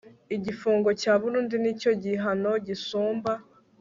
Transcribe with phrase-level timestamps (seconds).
[0.35, 3.31] igifungo cya burundu ni cyo gihano gisumba